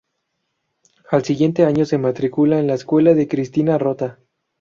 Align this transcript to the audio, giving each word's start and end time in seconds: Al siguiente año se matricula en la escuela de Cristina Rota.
Al 1.11 1.23
siguiente 1.23 1.63
año 1.63 1.85
se 1.85 1.99
matricula 1.99 2.57
en 2.57 2.65
la 2.65 2.73
escuela 2.73 3.13
de 3.13 3.27
Cristina 3.27 3.77
Rota. 3.77 4.17